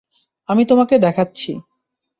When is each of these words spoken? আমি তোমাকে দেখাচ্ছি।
আমি 0.49 0.63
তোমাকে 0.65 0.95
দেখাচ্ছি। 0.99 1.51